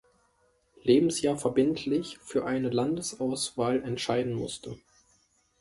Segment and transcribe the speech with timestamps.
[0.81, 4.75] Lebensjahr verbindlich für eine Landesauswahl entscheiden musste.